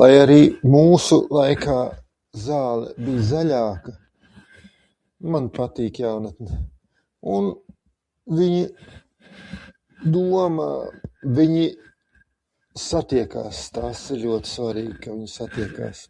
[0.00, 0.34] Lai arī
[0.72, 1.78] mūsu laikā
[2.42, 3.94] zāle bij zaļāka,
[5.36, 6.60] man patīk jaunatne.
[7.38, 7.50] Un
[8.42, 8.62] viņi
[10.18, 10.70] domā,
[11.42, 11.66] viņi
[12.86, 16.08] satiekās, tas ir ļoti svarīgi, ka viņi satiekās.